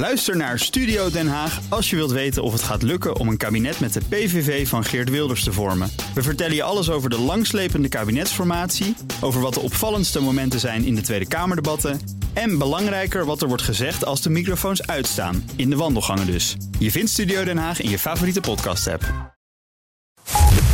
[0.00, 3.36] Luister naar Studio Den Haag als je wilt weten of het gaat lukken om een
[3.36, 5.92] kabinet met de PVV van Geert Wilders te vormen.
[6.14, 10.94] We vertellen je alles over de langslepende kabinetsformatie, over wat de opvallendste momenten zijn in
[10.94, 12.00] de Tweede Kamerdebatten
[12.32, 16.56] en belangrijker wat er wordt gezegd als de microfoons uitstaan, in de wandelgangen dus.
[16.78, 19.02] Je vindt Studio Den Haag in je favoriete podcast-app.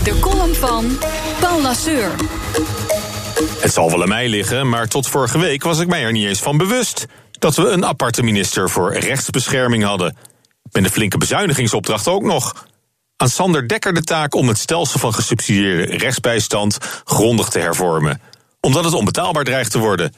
[0.05, 0.99] De column van
[1.41, 2.11] Paul Lasseur.
[3.61, 6.27] Het zal wel aan mij liggen, maar tot vorige week was ik mij er niet
[6.27, 7.07] eens van bewust
[7.39, 10.17] dat we een aparte minister voor rechtsbescherming hadden.
[10.71, 12.67] Met een flinke bezuinigingsopdracht ook nog.
[13.17, 18.21] Aan Sander Dekker de taak om het stelsel van gesubsidieerde rechtsbijstand grondig te hervormen,
[18.61, 20.15] omdat het onbetaalbaar dreigt te worden.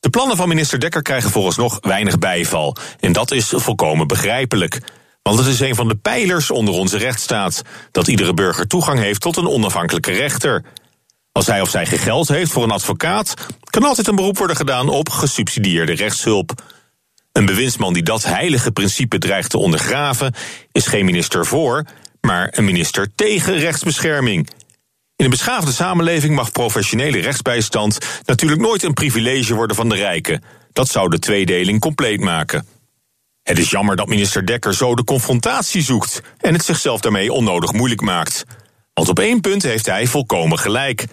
[0.00, 2.76] De plannen van minister Dekker krijgen volgens nog weinig bijval.
[3.00, 4.80] En dat is volkomen begrijpelijk.
[5.22, 9.20] Want het is een van de pijlers onder onze rechtsstaat: dat iedere burger toegang heeft
[9.20, 10.64] tot een onafhankelijke rechter.
[11.32, 13.34] Als hij of zij geen geld heeft voor een advocaat,
[13.72, 16.62] kan altijd een beroep worden gedaan op gesubsidieerde rechtshulp.
[17.32, 20.34] Een bewindsman die dat heilige principe dreigt te ondergraven,
[20.72, 21.84] is geen minister voor,
[22.20, 24.50] maar een minister tegen rechtsbescherming.
[25.16, 30.42] In een beschaafde samenleving mag professionele rechtsbijstand natuurlijk nooit een privilege worden van de rijken.
[30.72, 32.66] Dat zou de tweedeling compleet maken.
[33.42, 37.72] Het is jammer dat minister Dekker zo de confrontatie zoekt en het zichzelf daarmee onnodig
[37.72, 38.44] moeilijk maakt.
[38.94, 41.06] Want op één punt heeft hij volkomen gelijk.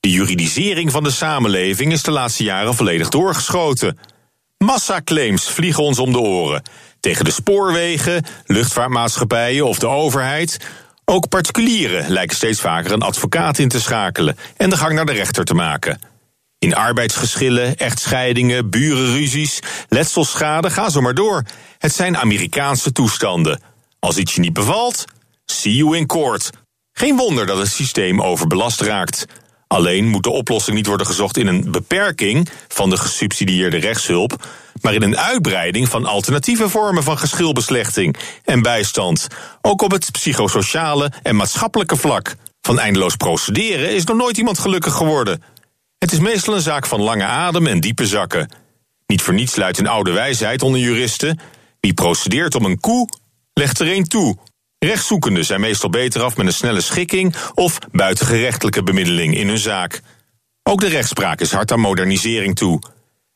[0.00, 3.98] De juridisering van de samenleving is de laatste jaren volledig doorgeschoten.
[4.58, 6.62] Massaclaims vliegen ons om de oren.
[7.00, 10.58] Tegen de spoorwegen, luchtvaartmaatschappijen of de overheid.
[11.04, 15.12] Ook particulieren lijken steeds vaker een advocaat in te schakelen en de gang naar de
[15.12, 16.00] rechter te maken.
[16.58, 21.42] In arbeidsgeschillen, echtscheidingen, burenruzies, letselschade, ga zo maar door.
[21.78, 23.60] Het zijn Amerikaanse toestanden.
[23.98, 25.04] Als iets je niet bevalt,
[25.44, 26.50] see you in court.
[26.92, 29.26] Geen wonder dat het systeem overbelast raakt.
[29.72, 34.46] Alleen moet de oplossing niet worden gezocht in een beperking van de gesubsidieerde rechtshulp,
[34.80, 39.26] maar in een uitbreiding van alternatieve vormen van geschilbeslechting en bijstand,
[39.62, 42.34] ook op het psychosociale en maatschappelijke vlak.
[42.60, 45.42] Van eindeloos procederen is nog nooit iemand gelukkig geworden.
[45.98, 48.52] Het is meestal een zaak van lange adem en diepe zakken.
[49.06, 51.40] Niet voor niets luidt een oude wijsheid onder juristen:
[51.80, 53.08] wie procedeert om een koe,
[53.54, 54.36] legt er een toe.
[54.86, 60.00] Rechtszoekenden zijn meestal beter af met een snelle schikking of buitengerechtelijke bemiddeling in hun zaak.
[60.62, 62.82] Ook de rechtspraak is hard aan modernisering toe.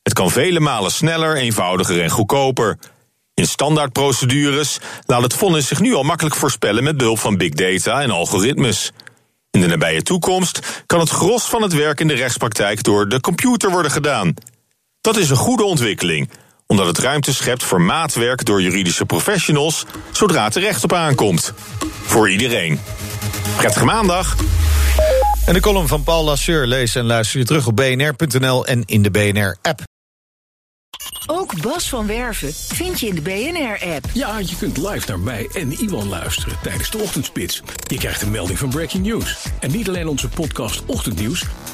[0.03, 2.78] Het kan vele malen sneller, eenvoudiger en goedkoper.
[3.34, 8.03] In standaardprocedures laat het vonnis zich nu al makkelijk voorspellen met behulp van big data
[8.03, 8.93] en algoritmes.
[9.50, 13.21] In de nabije toekomst kan het gros van het werk in de rechtspraktijk door de
[13.21, 14.34] computer worden gedaan.
[15.00, 16.31] Dat is een goede ontwikkeling,
[16.66, 21.52] omdat het ruimte schept voor maatwerk door juridische professionals zodra het er recht op aankomt.
[22.02, 22.80] Voor iedereen.
[23.56, 24.36] Prettige maandag.
[25.47, 29.02] En de column van Paul Lasseur lees en luister je terug op bnr.nl en in
[29.02, 29.82] de BNR-app.
[31.26, 34.04] Ook Bas van Werven vind je in de BNR-app.
[34.12, 37.62] Ja, je kunt live naar mij en Iwan luisteren tijdens de ochtendspits.
[37.86, 39.46] Je krijgt een melding van Breaking News.
[39.60, 41.44] En niet alleen onze podcast Ochtendnieuws,